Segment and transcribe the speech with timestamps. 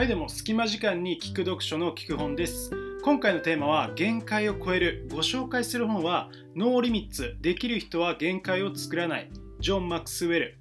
[0.00, 2.70] はいでも隙間時間に聞く読書の聞く本です。
[3.02, 5.06] 今回のテーマは限界を超える。
[5.10, 7.36] ご紹介する本はノーリミッツ。
[7.42, 9.30] できる人は限界を作らない。
[9.58, 10.58] ジョン・マクスウェル。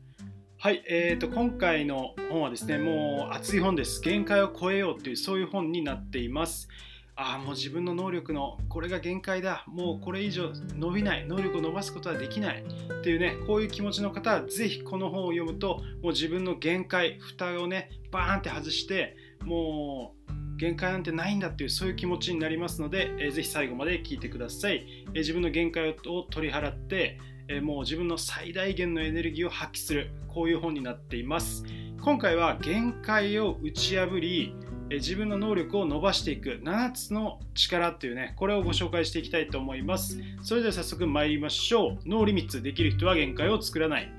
[0.58, 4.02] はい、えーと、今回の本はですねもう熱い本です。
[4.02, 6.68] 限界を超えようというそういう本になっています。
[7.16, 9.64] ああもう自分の能力のこれが限界だ。
[9.68, 11.26] もうこれ以上伸びない。
[11.26, 12.66] 能力を伸ばすことはできない。
[13.00, 31.64] っていうねこういう気持ちの方はぜひこの本を読むともう自分の限界蓋をねバーンって外してもう限界なんてないんだっていうそういう気持ちになりますので、えー、ぜひ最後まで聞いてください、えー、自分の限界を取り払って、えー、もう自分の最大限のエネルギーを発揮するこういう本になっています。
[32.02, 34.56] 今回は限界を打ち破り
[34.90, 40.20] 自分の能力を伸ばしていく7つの力っていうねこれをご紹介していきたいと思います。
[40.42, 42.10] それでは早速参りましょう。
[42.10, 44.12] ノーリミッツできる人は限界を作らない。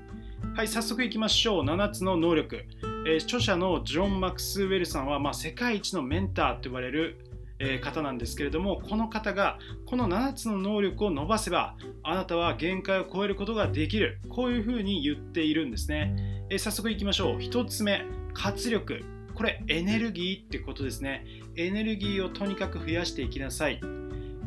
[0.55, 1.63] はい早速いきましょう。
[1.63, 2.65] 7つの能力、
[3.05, 7.17] えー、著者のジョン・マクスウェルさんは、まあ、世界一のメンターと呼ばれる
[7.61, 14.19] え方なんですけれどもこの方がこの7つの能力を伸ばせばあなたは限界を超えることができる。
[14.29, 17.37] こういうふうに言っているんですね、え早速いきましょう。
[17.37, 19.03] 1つ目活力。
[19.35, 21.25] これエネルギーってことですね。
[21.55, 23.79] エネルギーをとにかく増やしていきなさい。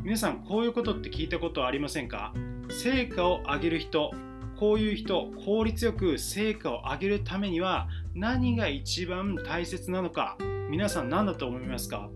[0.02, 2.34] 皆さんこういうことって聞いたことありませんか？
[2.68, 4.11] 成果を上げる人
[4.64, 10.38] こういう人効率よく成果を上げるためには何が一番大切なのか
[10.70, 12.08] 皆さん何だと思いますか？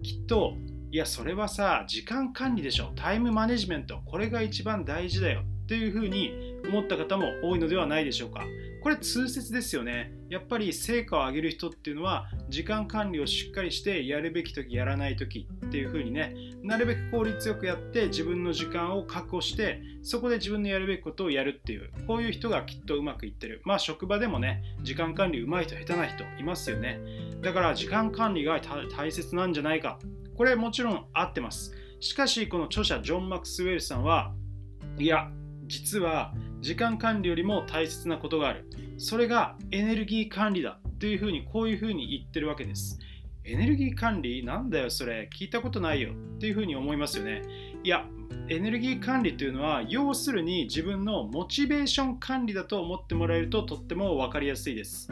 [0.00, 0.54] きっと
[0.92, 8.44] いやそれはさ時間管理でしょタイムマネジメントこれが一番大事だよというふうに思った方も多いのではないでしょうか。
[8.82, 10.12] これ通説ですよね。
[10.28, 23.62] やっぱり成果を上げる人っていうのは時間管理をしっかりしてやるべき時やらない時っていう風にねなるべく効率よくやって自分の時間を確保してそこで自分のやるべきことをやるっていうこういう人がきっとうまくいってる。
[23.64, 26.98] まあ職場でもね時間管理うまい人下手な人いますよね。
[27.40, 29.98] だから時間管理が大切なんじゃないか。
[30.36, 31.72] これもちろん合ってます。
[32.00, 34.32] しかしこの著者ジョン・マクスウェルさんは
[34.98, 35.30] いや
[35.72, 38.68] 実は時間管理よりも大切なことがある。
[38.98, 42.98] それがエネルギー管理だというふうにこういうふうに言ってるわけです。
[43.42, 45.30] エネルギー管理なんだよそれ。
[45.34, 46.10] 聞いたことないよ。
[46.12, 47.42] っていうふうに思いますよね。
[47.82, 48.04] いや
[48.50, 55.08] エネルギー管理というのは要するに自分のモチベーション管理だと思ってもらえるととっても分かりやすいです。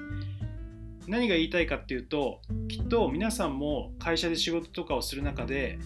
[1.09, 5.78] 何が言いたいかっていうときっと皆さんも会社で仕事とかをする中で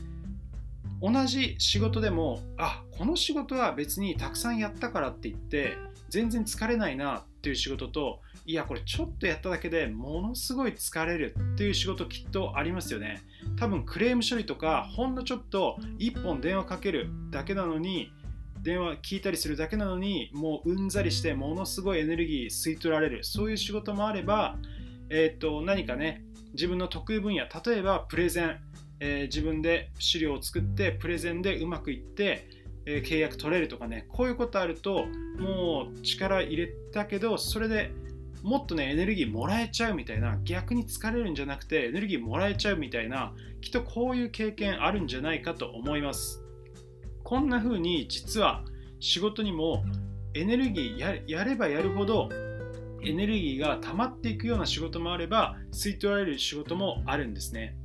[1.04, 5.76] 同じ仕事でもあこの仕事は別にたくさんやったからって言って
[6.08, 13.20] 全然疲れないなっていう仕事といやこれちょっとやっただけでものすごい疲れるっていう仕事きっとありますよね。
[13.58, 18.10] 多分クレーム処理とかほんのちょっと1本電話かけるだけなのに
[18.62, 23.24] 電話聞いたりするだけなのにもううんざりしてものすごいエネルギー吸い取られる。
[23.24, 24.56] そういう仕事もあれば、
[25.10, 28.58] えー、と何かね自分の得意分野例えばプレゼン。
[29.00, 32.48] えー、自分で資料を作ってプレゼンでうまくいって、
[32.86, 34.06] えー、契約取れるとかね。
[34.08, 35.06] こういうことあると
[35.38, 37.92] もう力入れたけどそれで
[38.42, 46.42] もっとねエネルギーもらえちゃうみたいな逆に疲れるんじゃなくてエネルギーもらえちゃうみたいなきっとこういう経験あるんじゃないかと思います。
[47.22, 48.64] こんな風に実は
[49.00, 49.82] 仕事にも
[50.34, 52.28] エネルギーやればやるほど
[53.02, 57.76] エネルギーが溜まっていくような仕事もあれば吸い取られる仕事もあるんですね。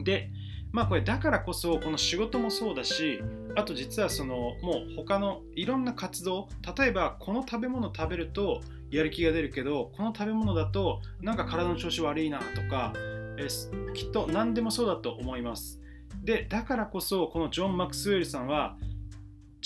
[0.00, 0.30] で、
[0.72, 3.22] まあこれだからこそこの仕事もそうだし
[3.54, 12.94] あと実はそのもう他のいろんな活動例えばこの食べ物食べるとやる気が出るけどこの食べ物だとなんか体の調子悪いなとか
[13.38, 13.48] え
[13.94, 15.80] きっと何でもそうだと思います。
[16.22, 18.76] でだからこそこのジョン・マクスウェルさんは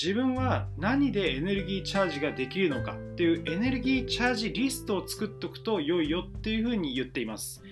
[0.01, 7.63] 自分は何でエネルギーチャージができるのかっていうエネルギーチャージリストを作っておくと良いよっていうふうに言っています。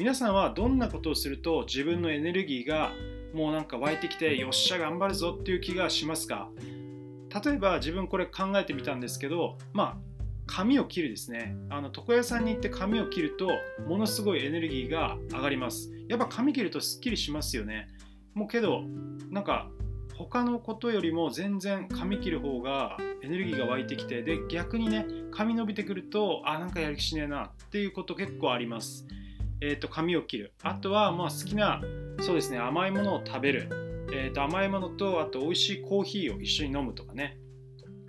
[0.00, 2.92] 皆さんはどんなことをすると自分のエネルギーが
[3.34, 6.48] もうなんか湧いてきてよっしゃ頑張るぞっていう気がしますか？
[7.44, 9.96] 例えば自分これ考えてみたんですけどまあ
[10.46, 11.54] 髪を切るですね。
[11.68, 13.50] あの床屋さんに行って髪を切ると
[13.86, 15.92] ものすごいエネルギーが上がります。
[16.08, 17.86] やっぱ髪切るとすっきりしますよね。
[18.32, 18.80] もうけど
[19.28, 19.68] なんか
[20.14, 29.06] 他のことよりも全然髪切る方がエネルギーが湧いてきてで逆にね髪伸びてくるとあなんかやる気しねえなっていうこと結構あります。
[29.60, 30.52] えーと、髪を切る。
[30.62, 31.82] あとはまあ好きな
[32.20, 33.68] そうですね甘いものを食べる、
[34.12, 37.38] えーと、甘いものとあと美味しいコーヒーを一緒に飲むとかね。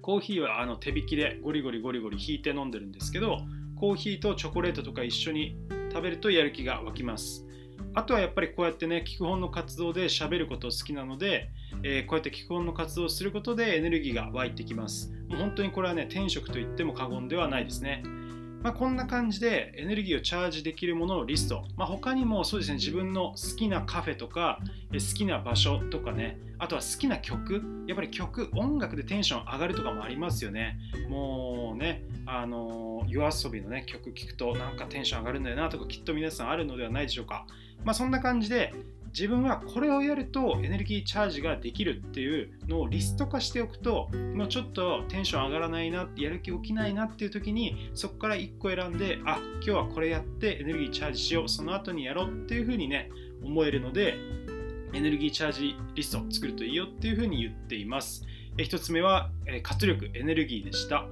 [0.01, 3.38] コーヒーはあの手引きでゴリゴリゴリゴリ引いて飲んでるんですけど
[3.75, 5.57] コーヒーとチョコレートとか一緒に
[5.92, 7.45] 食べるとやる気が湧きます。
[7.94, 11.50] あとはやっぱりこうやってね聞く本の活動で喋ること好きなので、
[11.83, 15.12] えー、こうやって聞く本の活動をすることでエネルギーが湧いてきます。
[15.27, 18.03] もう本当にこれはね天職と言っても過言ではないですね
[18.63, 24.60] まあ、こんな感じでエネルギーをチャージできるもののリスト、まあ、他にもそうですね自分の好きなカフェとか
[24.92, 27.63] 好きな場所とかねあとは好きな曲。
[27.88, 30.78] やっぱり曲音楽でテンション上がるとかもありますよね。
[31.10, 37.48] もうねあの夜遊びのね曲聴くとなんかテンション上がるんだよなとかきっと皆さんあるのではないでしょうか。
[37.84, 38.75] まあそんな感じで
[39.12, 53.10] 自分はこれをやるとエネルギーチャージができるっていうのをリスト化しておくともうちょっとテンション上がらないなやる気起きないなっていう時にそこから1個選んであ今日はこれやってエネルギーチャージしようその後にやろうっていう風にね
[53.44, 54.16] 思えるので
[54.94, 58.25] エネルギーチャージリストを作るといいよっていう風に言っています。
[58.58, 59.31] 1つ目は
[59.63, 61.08] 活力エネルギーでした。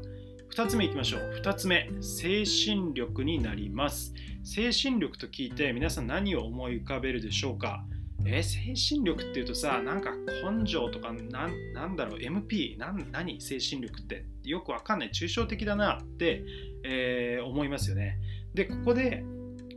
[0.60, 1.42] 2つ目いきましょう。
[1.42, 4.14] 2つ目精神力になります。
[4.44, 7.86] 精神力と聞いて皆さん何を思い浮かべるでしょうか？
[8.26, 10.12] え精神力っていうとさなんか
[10.52, 13.40] 根性とかなんなんだろう？MP 何？
[13.40, 14.26] 精神力って。
[14.44, 15.12] よくわかんない。
[15.12, 16.44] 抽象的だなって、
[16.84, 18.20] えー、思いますよね。
[18.54, 19.24] でここで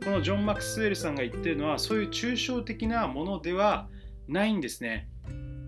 [0.03, 3.87] このジョン・マクスウェルさんが言ってるのはそういう抽象的なものでは
[4.27, 5.07] ないんですね。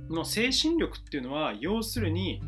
[0.09, 2.41] の精神力っていうのは要するに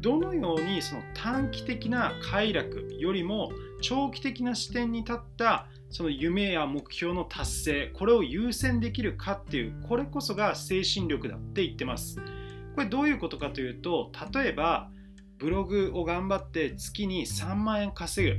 [0.00, 3.50] どのようにその短期的な快楽よりも
[3.80, 12.16] 長期的な視点に立ったその夢や目標の達成これを優先できるかっていうこれこそが精神力だって言ってます。
[12.74, 14.90] これどういうことかというと例えば
[15.38, 18.36] ブログを頑張って月に3万円稼ぐ。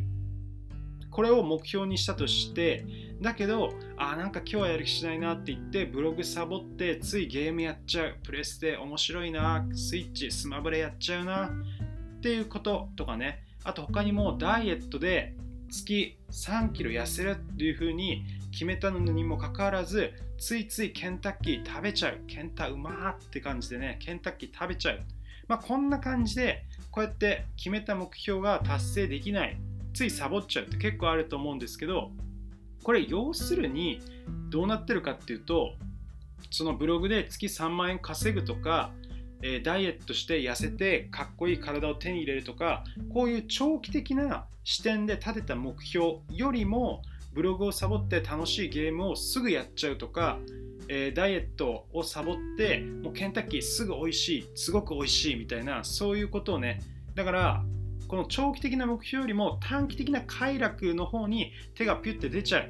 [1.11, 2.85] これを目標にしたとして
[3.21, 8.15] だけどあなんか今日はやる気しないなって言ってブログサボってついゲームやっちゃう。
[8.23, 9.67] プレスで面白いな。
[9.73, 11.47] スイッチスマブレやっちゃうな。
[11.47, 13.43] っていうこととかね。
[13.63, 15.35] あと他にもダイエットで
[15.69, 22.21] 月3キロ痩せるっていう風に決めたのにもかかわらずついついケンタッキー食べちゃう。
[22.25, 23.97] ケンタうまーって感じでね。
[23.99, 25.01] ケンタッキー食べちゃう。
[25.47, 29.57] まあこんな感じでこうやって決めた目標が達成できない。
[29.93, 32.11] ついサボっちゃうって結構あると思うんですけど
[32.83, 34.01] これ要するに
[34.49, 35.73] どうなってるかっていうと
[36.51, 38.91] そのブログで月3万円稼ぐとか
[39.63, 42.83] ダイエットして痩せてかっこいい体を手に入れるとか
[43.13, 47.01] こういう長期的な視点で立てた目標よりも
[47.33, 50.39] ブログをサボって楽しいゲームをすぐやっちゃうとか、
[50.87, 56.81] ダイエットをサボってもうケンタッキーすぐ美味しいすごく美味しいみたいなそういうことをね。
[57.15, 57.63] だから
[58.09, 62.65] この長期的な目標よりも短期的な快楽の方に手がピュッて出ちゃ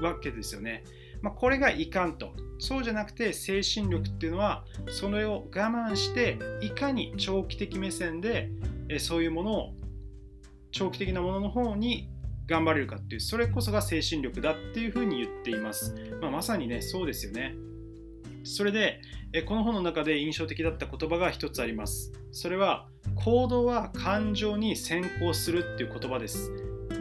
[0.00, 0.84] うわけですよね。
[1.20, 2.32] まあ、これがいかんと。
[2.60, 8.50] そうじゃなくて精神力っていうのはそれを我慢していかに長期的目線で
[9.00, 9.74] そういうものを
[10.70, 12.08] 長期的なものの方に
[12.46, 17.54] 頑張れるかっていうそれこそが精神力だっていうふうに言っています、まあ、まさにねそうですよね
[18.44, 19.00] それで
[19.32, 22.12] えこの本の中で印象的だった言葉が一つあります。
[22.32, 26.52] それは行動は感情に先行するっていう言葉です。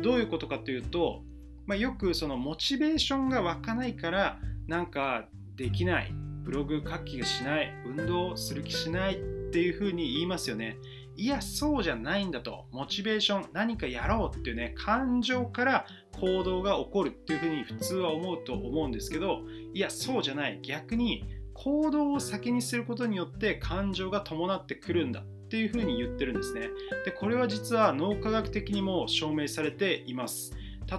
[0.01, 1.23] どういうことかというと
[1.65, 6.11] まあ、よくそのモチベーションが湧かないからなんかできない
[6.43, 9.17] ブログ書きがしない運動する気しないっ
[9.51, 10.77] ていうふうに言いますよね。
[11.15, 12.65] いやそうじゃないんだと。
[12.71, 15.85] モチベーション何かやろうっていうね感情から
[16.19, 19.41] 行動が起こるっていうふうに普通は思うと思うんですけど
[19.73, 20.59] いやそうじゃない。
[20.61, 26.69] 逆に行動を先にすることによって感情が伴ってくるんだっていうふうに言ってるんですね。
[27.05, 30.51] でこれは実は脳科学的にも証明されています。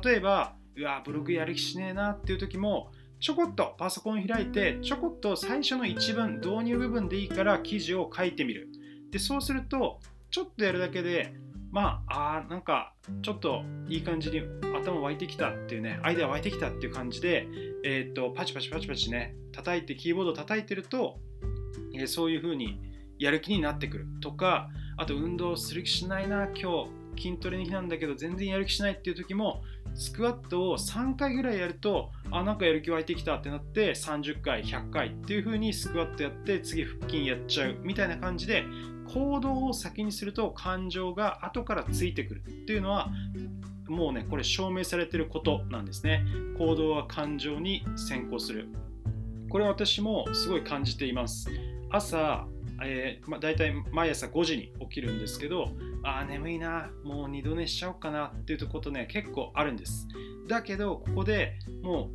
[0.05, 8.69] 例えばうわブログやる気しねえなっていう時もちょこっとパソコン開いてちょこっと最初の一文導入部分でいいから記事を書いてみる。
[9.11, 11.33] でそうするとちょっとやるだけで
[11.75, 17.49] まああなんかちょっといい感じに頭湧いてきたっていうねアイデア湧いてきたっていう感じで、
[17.83, 21.19] えー、っとパチパチパチパチね叩いてキーボード叩いてると、
[21.93, 22.81] えー、そういう風に
[23.19, 27.04] やる気になってくるとかあと運動する気しないな今日。
[27.17, 29.63] 筋トレの日なんだけど全然やる気しないっていう時も
[29.95, 38.65] スクワットを3回ぐらいやるとあなんかやる気湧いてきたってなって30回100回っていう風にスクワットやって次腹筋やっちゃうみたいな感じで
[39.13, 43.11] 行動を先にすると感情が後からついてくるっていうのは
[43.87, 46.25] もうねこれ証明されてることなんですね。
[46.59, 48.69] 行動は感情に先行する。
[49.51, 51.51] これ私もすごい感じています。
[51.91, 52.47] 朝
[52.83, 55.71] えーまあ、大体毎朝5時に起きるんですけど
[56.05, 56.91] ああ眠いな。
[57.03, 58.27] もう二度寝しちゃおうかな。
[58.27, 60.07] っていうことね結構あるんです。
[60.47, 62.11] だけどここでも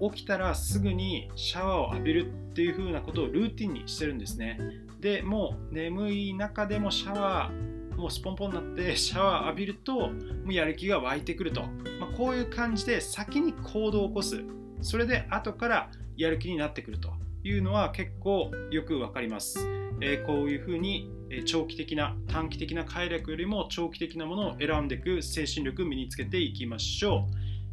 [0.00, 4.58] う起きたらすぐにシャワーを浴びるっていう風なことをルーティンにしてるんですね。
[5.00, 10.10] でもう眠い中でもシャワーもうスポンポンになってシャワー浴びるとも
[10.48, 11.62] うやる気が湧いてくると、
[12.00, 14.42] まあ、こういう感じで先に行動を起こす。
[14.80, 17.12] それで後からやる気になってくると。
[17.42, 19.58] いうのは結構よくわかります。
[20.02, 21.10] えー、こういうふうに
[21.46, 27.28] 長期的な短期的な快楽よりも長期的なものを選んでいく精神力を身につけていきましょ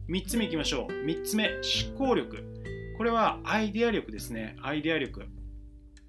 [0.08, 0.12] う。
[0.12, 0.94] 3つ目いきましょう。
[1.06, 1.50] 3つ目
[1.90, 2.44] 思考力。
[2.98, 4.56] これはアイデア力ですね。
[4.62, 5.26] アイデア力。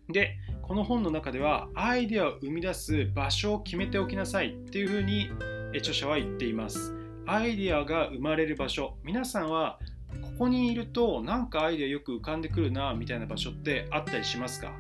[0.09, 4.55] でこの本の中ではアイデアを生み出す場所を決めておきなさい。
[4.55, 5.31] っていうふうに
[5.77, 6.95] 著者は言っています。
[7.27, 8.97] アイデアが生まれる場所。
[9.05, 9.79] 皆さんは
[10.23, 14.73] ここにいるとなんかアイデアよく浮かんでくるなみたいな場所ってあったりしますか？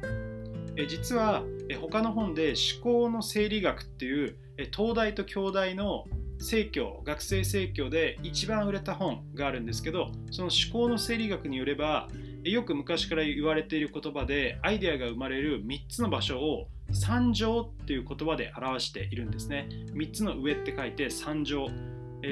[0.76, 6.04] え実はえ他の本で思考の生理学っていうえ東大と京大の
[6.40, 12.08] 生協学生生協で一番売れた本があるんですけどその思考の生理学によれば
[12.44, 19.68] よく昔から言われている言葉でアイデアが生まれる3つの場所を三乗っていう言葉で表しているんですね。
[19.92, 21.66] 3つの上って書いて三乗、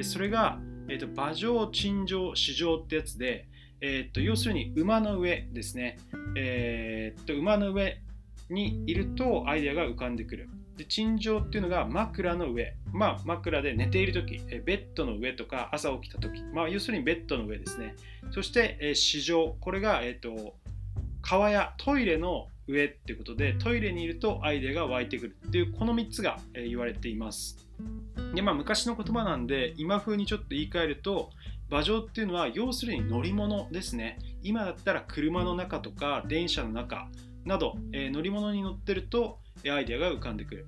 [0.02, 3.48] それが、えーと、馬上陳上市場ってやつで、
[3.80, 5.98] えーと、要するに馬の上ですね、
[6.36, 8.00] えーと馬の上
[8.48, 10.48] にいるとアイデアが浮かんでくる。
[10.76, 17.96] で陳情っていうのが枕の上、まあ、枕で寝ている時ベッドの上とか朝起きた時、まあ、要するにベッドの上ですね。
[18.30, 19.56] そして、え市場。
[19.60, 20.54] これが、えーと、
[21.22, 27.66] 川やトイレの上っていうことでトイレにいるとアイデアが湧いてくるっていうこの3つが、え言われています。
[28.34, 31.30] で、まあ、昔の言葉なんで今風にちょっと言い換えると
[31.70, 34.18] 馬上っていうのは要するに乗り物ですね。
[34.42, 37.08] 今だったら車の中とか電車の中
[37.44, 40.66] など、え、乗り物に乗ってるとアイデアが浮かんでくる。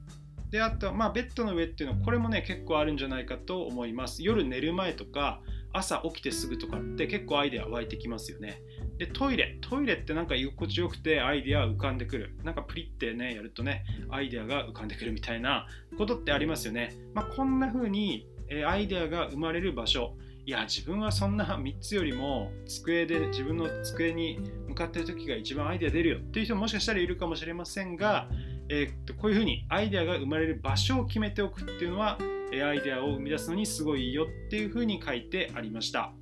[0.50, 4.22] であとは、まあ、ベッドの上っていうのはこれもね結構あるんじゃないかと思います。
[4.22, 5.40] 夜寝る前とか
[5.72, 8.60] 朝起きてすぐとかって結構アイデア湧いてきますよね。
[8.96, 9.57] でトイレ。
[9.68, 12.34] トイレってなんか居心地よくてアイデア浮かんでくる。
[12.42, 15.66] なんかプリってねやるとねアイデアが浮かんでくるみたいな
[15.98, 18.26] ことってありますよね、まあ、こんな風に
[18.66, 20.14] アイデアが生まれる場所。
[20.46, 26.18] いや自分はそんな 3つよりも机で自分の机に向かってる時が一番アイデア出るよ。
[26.18, 28.30] っていう人ももしかしたらいるかもしれませんが、
[28.70, 32.18] えー、っとこういうふうにアイデアが生まれる場所を決めておくっていうのは
[32.52, 36.12] アイデアを生み出すのにすごいいいよっていうふうに書いてありました。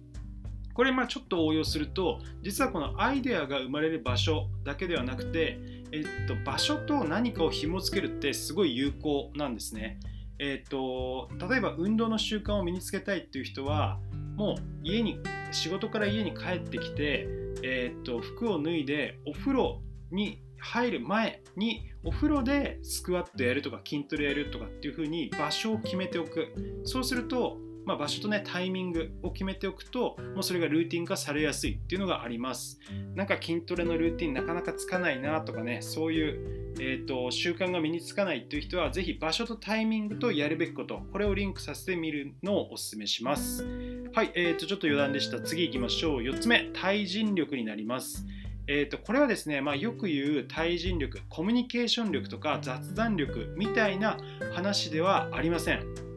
[0.77, 5.59] これまあちょっと応用すると実はこのアイデアが生まれる場所だけではなくて、
[5.91, 9.99] えっと、場所と何かを紐付けるってすごい有効なんですね。
[10.39, 13.99] えっと例えば運動の習慣を身につけたいっていう人は
[14.37, 15.19] もう家に
[15.51, 17.27] 仕事から家に帰ってきて、
[17.63, 19.81] え、っと服を脱いでお風呂
[20.11, 27.57] に入る前にお風呂でスクワットやるとか筋トレやるとかっていう風に場所を決めておくそうすると
[27.87, 32.81] まあ、場所とねタイミングを決めておくともうそれがルーティン化されやすいっていうのがあります。
[33.15, 43.65] なんか筋トレのルーティンなかなかつかないなとかねそういう、えーと、習慣が身につかないっていう人はぜひ場所とタイミングとやるべきことこれをリンクさせてみるのをお勧めします。
[44.13, 45.41] はい、えーと、ちょっと余談でした。
[45.41, 46.19] 次行きましょう。
[46.23, 48.27] 4つ目対人力になります。
[48.69, 54.19] えーと、これはですね、まあ、よく言う対人力コミュニケーション力とか雑談力みたいな
[54.53, 56.16] 話ではありません。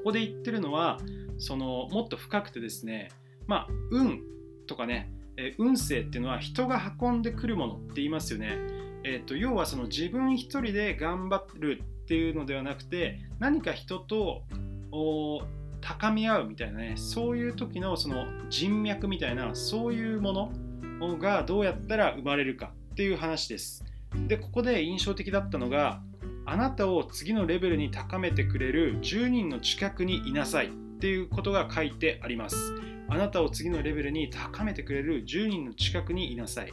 [0.00, 0.98] ここで言ってるのは
[1.38, 3.10] そのもっと深くてですね
[3.46, 4.22] まあ運
[4.66, 8.56] とかね、え運勢っていうのは人が運んでくるものって言いますよね。
[9.02, 14.42] えーと、要はその自分一人で頑張るっていうのではなくて何か人と
[15.80, 20.52] 高み合うみたいなねそういう時のその人脈みたいなそういうも
[21.00, 23.84] のがどうやったら生まれるかっていう話です。
[24.28, 26.02] でここで印象的だったのが
[26.46, 30.70] あなたを次のレベルに高めてくれる10人の近くにいなさいっ
[31.00, 32.74] ていうことが書いてあります。
[33.08, 36.72] あなたを次のレベルに高めてくれる10人の近くにいなさい。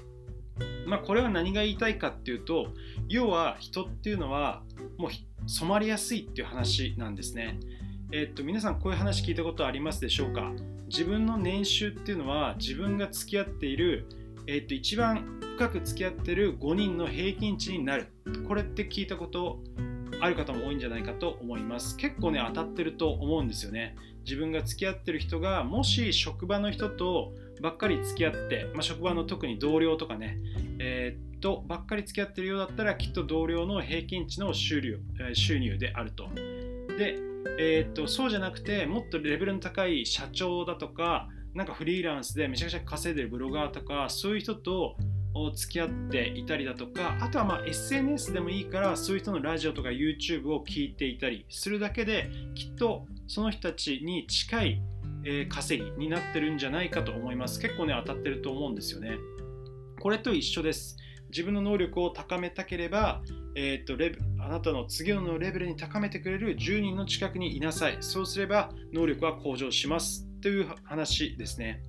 [0.86, 2.70] まあ、これは何が言いたいかっていうと
[3.08, 4.64] 要は人っていうのは
[4.98, 5.12] もう
[5.50, 7.60] 染まりやすいっていう話なんですね。
[8.12, 10.52] え、っと皆さんこういう話聞いたことありますでしょうか？
[10.88, 14.08] 自分の年収っていうのは自分が付き合っている、
[14.48, 18.08] え、っと一番深く付き合ってる5人の平均値になる。
[18.48, 19.60] これって聞いたこと
[20.22, 21.98] ある方も多いんじゃないかと思います。
[21.98, 23.96] 結構ね当たってると思うんですよね。
[24.26, 30.38] 自分が付き合ってる人がもし職場の人とばっかり付き合って、まあ、職場の特に同僚とかね、
[30.80, 35.00] えー、っとばっかり付き合ってるようだったらきっと同僚の平均値の収入
[35.34, 36.30] 収入であると。
[36.98, 37.18] で、
[37.60, 44.96] えー、っとそうじゃなくてもっとレベルの高い社長だとかなんかフリーランスでめちゃくちゃ稼いでるブロガーとかそういう人と
[45.56, 54.82] 付き合っていたりだとかあとはま SNS でもいいからそういう人のラジオとか YouTube を聞いていたりするだけできっとその人たちに近い、
[55.26, 57.60] え稼ぎになってるんじゃないかと思います。
[57.60, 59.18] 結構ね当たってると思うんですよね。
[60.00, 60.96] これと一緒です。
[61.30, 63.22] 自分の能力を高めたければ、
[63.56, 67.98] えーと、レあなたの次のレベルに高めてくれる10人の近くにいなさい。
[68.00, 71.82] そうすれば能力は向上しますという話ですね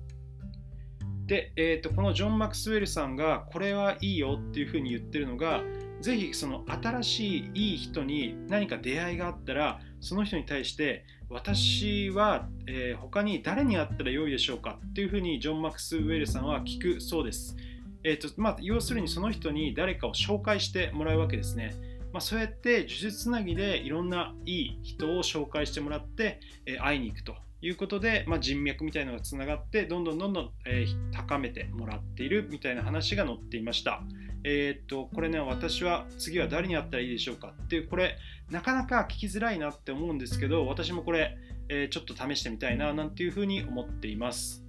[1.29, 5.61] で、えーと、このジョン・マクスウェルさんがこれはいいよっていうふうに言ってるのが、
[6.01, 17.55] ぜひその新しいいい人に何か出会いがあったらその人に対して私は、えー、他に誰に会ったらよいでしょうかっていうふうにジョン・マクスウェルさんは聞くそうです。
[18.03, 21.75] えーとまあ、要するにその人に誰かを紹介してもらうわけですね。
[22.11, 34.01] まあ、そうやって呪術つなぎでいろんないい人を紹介してもらって、えー、会いに行くということで、まあ、人脈みたいなのがつながってどんどんどんどん、えー、高めてもらっているみたいな話が載っていました。
[34.45, 37.53] えー、っとこれね私は次は誰に会ったらいいでしょうか？
[37.65, 38.17] っていうこれ
[38.49, 41.37] なかなか聞きづらいなって思うんですけど私もこれ、
[41.67, 44.63] えー、ちょっと試してみたいななんていうふうに思っています。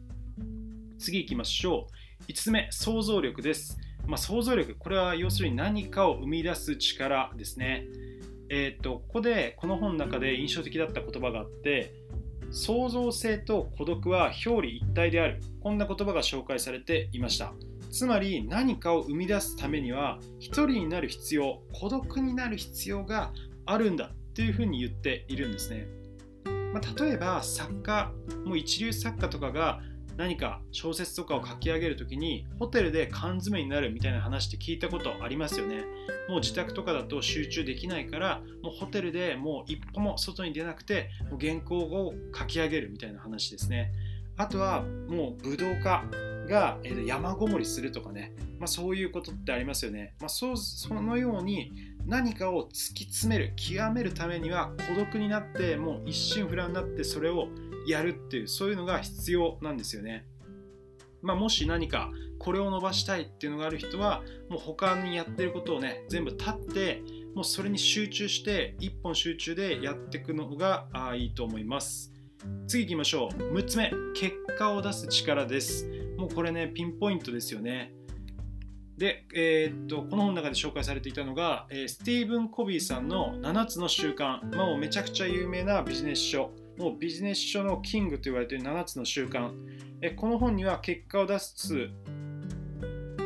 [0.98, 1.86] 次行きましょ
[2.28, 2.32] う。
[2.32, 3.78] 5つ目想像力です。
[4.06, 7.86] まあ、想像力これは要するに何かを生み出す力ですね。
[8.48, 11.94] えー、っとここでこの本の中で印象的だった言葉があって
[12.50, 15.40] 創造性と孤独は表裏一体である。
[15.60, 17.52] こんな言葉が紹介されていました。
[17.90, 23.32] つまり何かを生み出すためには一人になる必要孤独になる必要が
[23.66, 25.86] あるんだというふうに言っているんですね、
[26.72, 28.12] まあ、例えば作家
[28.44, 29.80] もう一流作家とかが
[30.20, 35.76] 何か小説とかを書き上げる時にホテルで缶詰になるみたいな話って聞いたことありますよね。
[36.28, 43.92] もう自宅とかだと集中できないからもうホテルでもう一歩も外に出なくてもう原稿を書き上げるみたいな話ですね。
[44.36, 46.04] あとはもう武道家
[46.46, 51.72] が山ごもりするとかね、まあ、そういうことってありますよね、まあ、そそのように
[52.06, 57.48] 何かを突き詰める極めるためには孤独になってもう一心不乱になってそれを
[57.86, 60.26] やるっていうそういうのが必要なんですよね。
[61.22, 67.02] まあ、もし何かこれを伸ばしたいっていうのがある人はもう他にやってることをね全部立って
[67.34, 72.12] もうそれに集中して一本集中でやっていくのがあいいと思います。
[72.66, 73.54] 次行きましょう。
[73.54, 75.86] 6つ目結果を出す力です。
[76.16, 77.92] もうこれねピンポイントですよね。
[79.00, 86.50] で、えー、っとこの本の中で紹介されていたのが、えー、スティーブン・コビーさんの7つの習慣、まあ、もうめちゃくちゃ有名なビジネス書。
[86.76, 89.52] もうビジネス書のキングと言われている7つの習慣。
[90.02, 91.88] えこの本には結果を出す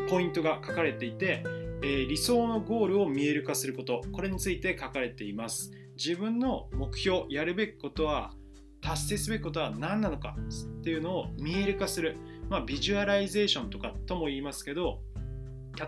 [0.09, 1.43] ポイントが書かれていて、
[1.83, 4.01] えー、理想のゴールを見える化すること。
[4.13, 5.73] これについて書かれています。
[5.97, 8.33] 自分の目標やるべきことは
[8.81, 10.37] 達成すべきことは何なのか
[10.81, 12.17] っていうのを見える化する、
[12.49, 15.01] まあ、 visualization とかとも言いますけど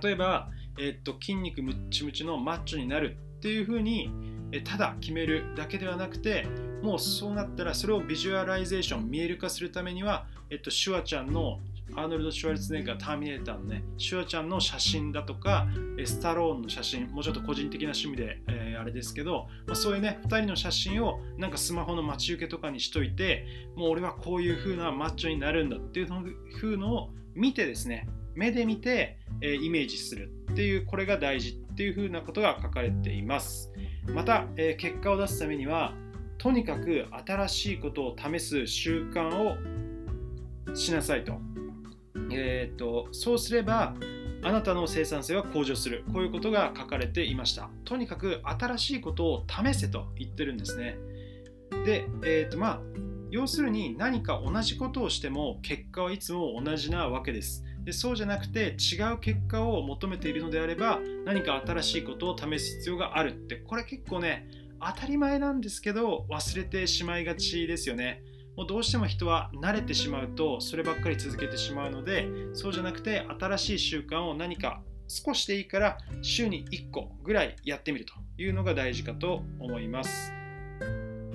[0.03, 4.11] 例えば、え、っと筋肉ムッチムチのマッチョになるっていうふうに
[4.65, 6.47] ただ決めるだけではなくて
[6.83, 11.61] もうそうなったらそれを visualization 見える化するためには、えっと、シュワちゃんの
[11.95, 15.69] アーノルド・シュワルツェネッガー、ターミネーターのね、シュワちゃんの写真だとか、
[16.05, 23.47] スタローンの写真、もうちょっと個人的な趣味で、えー、あれですけど、まあ、そういうね、2人の写真をなんかスマホの待ち受けとかにしといて、
[23.77, 26.09] もう俺はこういう風なマッチョになるんだっていう
[26.61, 33.73] 風のを見てですね、目で見て、え、イメージするっていう、これが大事っていう風なことが書かれています。
[34.15, 35.95] また、え、結果を出すためには、
[36.39, 39.57] とにかく新しいことを試す習慣を
[40.75, 41.41] しなさいと。
[42.31, 43.95] えーと、そうすれば
[44.43, 50.99] あなたの生産性は向上するこういうことが書かれていましたとにかく新しいことを試せと言ってるんですね
[51.85, 52.81] で、えーとまあ、
[53.31, 64.49] 要するに何か同じことをしても結果はいつも同じなわけですでそうじゃなくて違う結果を求めているのであれば何か新しいことを試す必要があるってこれ結構ね
[64.85, 68.23] 当たり前なんですけど忘れてしまいがちですよね。
[68.57, 80.33] もうどうしても人は慣れてしまうとそればっかり続けてしまうのでそうじゃなくて新しい習慣を何か少しでいいから週に1個ぐらいやってみるというのが大事かと思います。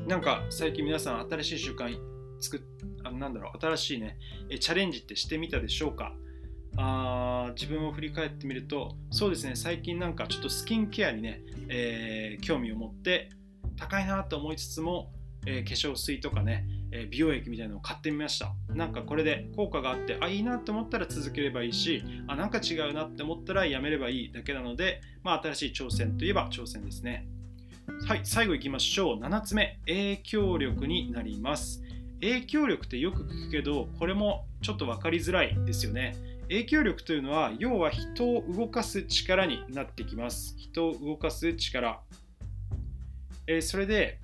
[0.08, 1.96] なんか最近皆さん新しい習慣
[2.42, 2.62] 作っ
[3.04, 4.18] あなんだろう新しいね
[4.60, 6.14] チャレンジってしてみたでしょうか？
[6.78, 13.30] あ自分を振り返ってみるとそうですね最近なんかちょっとスキンケアにね、えー、興味を持って
[13.78, 15.12] 高いなと思いつつも、
[15.46, 18.54] えー、化粧水とかね、え美容液みたいなのを買ってみました。
[18.70, 27.28] なんかこれで効果があってあいいなと思ったら続ければいいしあなんか違うなって思ったらやめればいいだけなので、まあ、新しい挑戦といえば挑戦ですね。
[28.08, 29.20] はい最後いきましょう。
[29.20, 31.82] 7つ目影響力になります。
[32.22, 36.16] 影響力ってよく聞くけどこれもちょっと分かりづらいですよね。
[36.52, 40.54] 影響力というのは要は人を動かす力になってきます。
[40.58, 42.02] 人を動かす力、
[43.48, 44.20] えー、それで、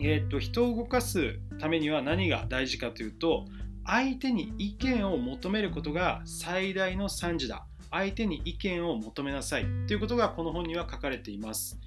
[0.00, 3.46] えー、と人を動かすためには何が大事かというと
[3.86, 7.64] 相手に意見を求めることが最大の賛辞だ。
[7.90, 9.66] 相手に意見を求めなさい。
[9.86, 11.80] ということがこの本には書かれています。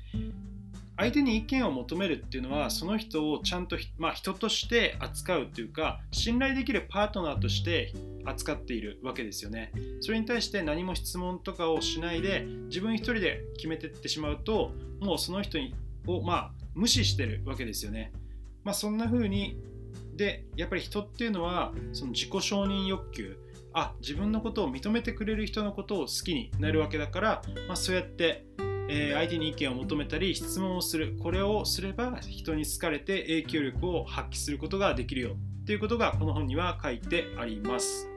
[0.95, 7.93] 相手に意見を求めるっていうのはその人をちゃんと、まあ、人として扱うというか信頼できるパートナーとして
[8.25, 9.71] 扱っているわけですよね。
[10.01, 15.57] それに対して何も質問とかをしないで自分一人で決めてってしまうともうその人
[16.07, 18.13] をまあ無視してるわけですよね。
[18.63, 19.57] まあそんな風に
[20.15, 23.37] でやっぱり人っていうのはその自己承認欲求。
[23.75, 28.45] あ自分のことを認めてくれる人のことを好きになるわけだから、まあ、そうやって
[28.89, 31.15] えー、相手に意見を求めたり質問をする。
[31.21, 35.35] これをすれば人に好かれて影響力を発揮することができるよ。
[35.63, 38.09] っていうことがこの本には書いてあります、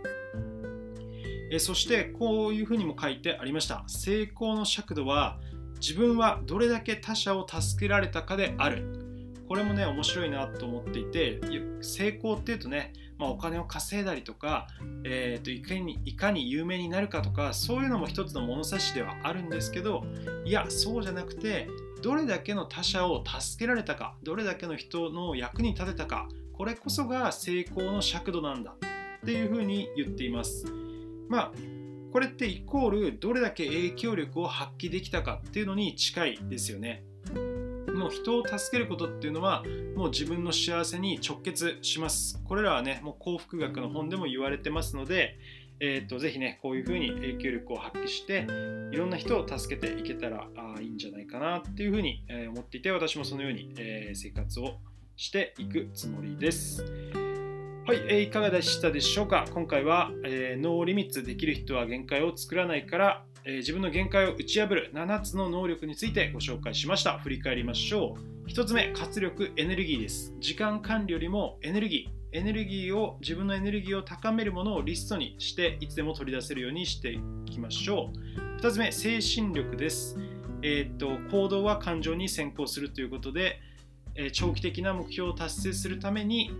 [1.52, 3.84] え、そしてこういうふうにも書いてありました。
[3.86, 5.38] 成功の尺度は
[5.80, 9.06] 自分はどれだけ他者を助けられたかである。
[9.46, 11.40] これもね面白いなと思っていて
[11.80, 14.68] 成功っていうとねまあ、お金を稼いだりとか、
[15.04, 20.04] えー、といかにいかに有名になるかとかそういうのも一つの物差しではあるんですけど
[20.44, 21.68] いやそうじゃなくて
[22.02, 28.74] どれだけの他者を助けられたかどれだけの人の役に立てたかこれこそが成功の尺度なんだ
[29.16, 30.66] っていうふうに言っています。
[31.28, 31.52] まあ
[32.12, 37.04] これってイコールどれだけ影響力を発揮できたかっていうのに近いですよね。
[37.96, 39.64] もう人を助けることっていうのは
[39.96, 45.38] もう自分の幸せに直結しますこれらはねもう幸福学の本でも言われてますので
[45.78, 48.46] えーと、ぜひねこういうふうに影響力を発揮して
[48.92, 54.78] いろんな人を助けていけたらあいいんじゃないかなっていうふうに、え、思っていて私もそのように、えー、生活を
[55.16, 56.82] していくつもりです。
[57.86, 59.44] はい、えー、いかがでしたでしょうか？
[59.52, 67.16] 今回は、えー、ノーリミッツできる人は限界を作らないからえー、自分の限界を打ち破る7つの能力についてご紹介しました。
[67.20, 68.48] 振り返りましょう。
[68.50, 70.34] 1つ目、活力、エネルギーです。
[70.40, 72.36] 時間管理よりもエネルギー。
[72.36, 78.10] エネルギーを、自分のエネルギーを高めるものをリストにして、いつでも取り出せるようにしていきましょ
[78.58, 78.60] う。
[78.60, 80.18] 2つ目、精神力です。
[80.62, 83.60] えー、っと行動は感情に先行するということで、
[84.16, 86.50] え、長期的な目標を達成するために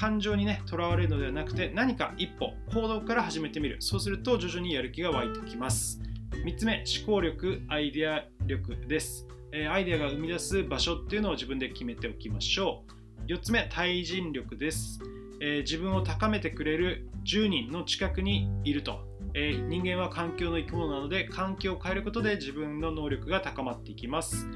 [0.00, 3.76] 感情にねとらわれるのではなくて何か一歩行動から始めてみる。
[3.80, 6.00] そうすると徐々にやる気が湧いてきます。
[6.42, 12.82] 3つ目思考力アイデア力です、え、アイデアが生み出す場所っていうのを自分で決めておきましょ
[13.28, 13.30] う。
[13.30, 15.00] 4つ目対人力です、
[15.42, 24.46] え、自分を高めてくれる10人の近くにいると、え、人間は環境の生き物なので環境を変えることで自分の能力が高まっていきます。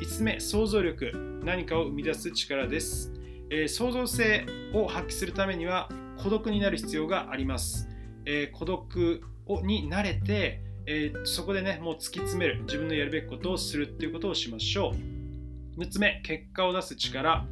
[0.00, 1.40] 5つ目想像力。
[1.42, 3.12] 何かを生み出す力です。
[3.54, 5.90] えー、創造性を発揮するためには
[6.22, 7.86] 孤独になる必要があります。
[8.24, 14.94] えー、孤独をに慣れて、えー、そこでね、もう突き詰める、自分のやるべきことをするっていうことをしましょ
[15.76, 15.80] う。
[15.80, 17.46] 6つ目、結果を出す力。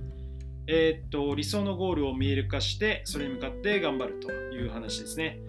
[0.67, 5.41] えー、っと理想のゴールを見える化してそれに向かって頑張るという話ですね。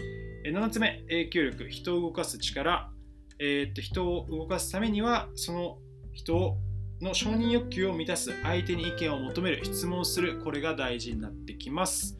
[0.45, 2.91] 7つ目、影響力、人を動かす力。
[3.39, 5.77] えー、っと人を動かすためにはその
[6.11, 6.57] 人を
[7.03, 12.17] の承認欲求を満たす相手に意見を求める質問するこれが大事になってきます。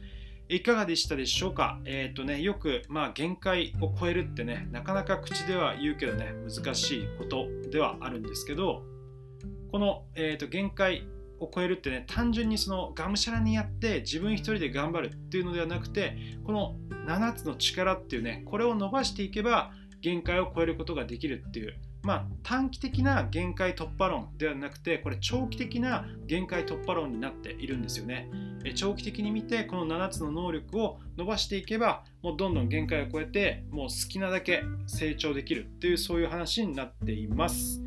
[0.48, 1.80] いかがでしたでしょうか？
[1.84, 8.82] えっ、ー、とねよくまあ限界を超えるってねなかなか口では言うけどね難しいことではあるんですけど
[9.70, 11.06] この、えーと、限界
[11.40, 28.28] を超えるってね単純にそのがむしゃらにやって自分一人で頑張るっていうのではなくてこの7つの力っていうねこれを伸ばしていけば限界を超えることができるっていうまあ、短期的な限界突破論ではなくてこれ長期的な限界突破論になっているんですよね。
[28.74, 37.82] 長期的に見てこの7つの能力を伸ばしていけばもうどんどん限界を超えてもう好きなだけ成長できるっていうそういう話になっています。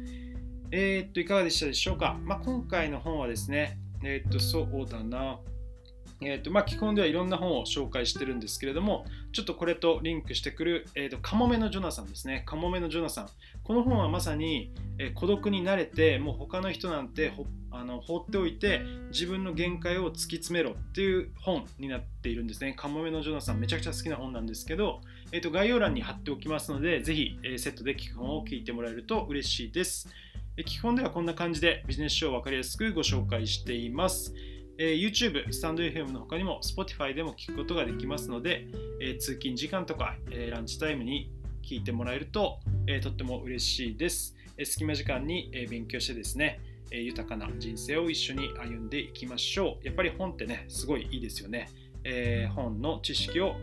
[0.72, 5.40] えー、っといかがでしたでしょうか、まあ、今回の本はですねえー、っとそうだな。
[6.26, 12.44] えーとまあ、基本ではいろんな本を紹介してるんですけれども、ちょっとこれとリンクしてくる、えーと、カモメのジョナサンですね。
[12.48, 13.30] カモメのジョナサン。
[13.64, 17.32] この本はまさに、えー、孤独になれて、もう他の人なんて
[17.70, 22.74] あの放っておいて、自分の限界を突き詰めろっていう本になっているんですね。
[22.76, 30.10] カモメのジョナサン、めちゃくちゃ好きな本なんですけど、えーと、概要欄に貼っておきますので、ぜひ、えー、セットで聞く本を聞いてもらえると嬉しいです。
[30.64, 34.34] 基本ではこんな感じでビジネス書を分かりやすくご紹介しています。
[34.78, 38.68] えー、YouTube、スタンド FM の他にも Spotify でも聞くことができますので、
[39.02, 41.32] えー、通勤時間とか、えー、ランチタイムに
[41.64, 44.36] 聞いてもらえると、えとっても嬉しいです。
[44.58, 46.60] え隙間時間に、え勉強してですね、
[46.92, 49.86] え豊かな人生を一緒に歩んでいきましょう。
[49.86, 51.70] やっぱり本ってね、すごいいいですよね。
[52.04, 53.56] え本の知識を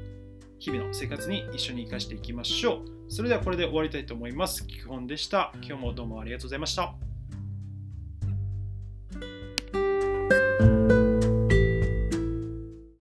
[0.58, 3.12] 日々の生活に一緒に生かしていきましょう。
[3.12, 4.64] それではこれで終わりたいと思います。
[4.64, 5.52] 聞く本でした。
[5.62, 7.11] 今日もどうもありがとうございました。